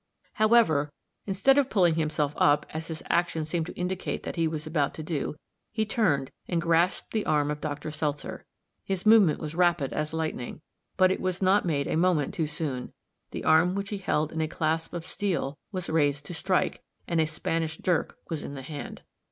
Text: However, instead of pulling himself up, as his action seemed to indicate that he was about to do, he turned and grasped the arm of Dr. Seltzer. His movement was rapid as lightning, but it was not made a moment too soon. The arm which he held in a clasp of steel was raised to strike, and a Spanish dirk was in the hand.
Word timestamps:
However, 0.33 0.91
instead 1.27 1.59
of 1.59 1.69
pulling 1.69 1.93
himself 1.93 2.33
up, 2.37 2.65
as 2.71 2.87
his 2.87 3.03
action 3.07 3.45
seemed 3.45 3.67
to 3.67 3.79
indicate 3.79 4.23
that 4.23 4.35
he 4.35 4.47
was 4.47 4.65
about 4.65 4.95
to 4.95 5.03
do, 5.03 5.35
he 5.71 5.85
turned 5.85 6.31
and 6.47 6.59
grasped 6.59 7.11
the 7.11 7.23
arm 7.27 7.51
of 7.51 7.61
Dr. 7.61 7.91
Seltzer. 7.91 8.43
His 8.83 9.05
movement 9.05 9.39
was 9.39 9.53
rapid 9.53 9.93
as 9.93 10.11
lightning, 10.11 10.61
but 10.97 11.11
it 11.11 11.21
was 11.21 11.39
not 11.39 11.65
made 11.67 11.85
a 11.85 11.97
moment 11.97 12.33
too 12.33 12.47
soon. 12.47 12.93
The 13.29 13.43
arm 13.43 13.75
which 13.75 13.89
he 13.89 13.99
held 13.99 14.31
in 14.31 14.41
a 14.41 14.47
clasp 14.47 14.91
of 14.93 15.05
steel 15.05 15.59
was 15.71 15.87
raised 15.87 16.25
to 16.25 16.33
strike, 16.33 16.81
and 17.07 17.21
a 17.21 17.27
Spanish 17.27 17.77
dirk 17.77 18.17
was 18.27 18.41
in 18.41 18.55
the 18.55 18.63
hand. 18.63 19.03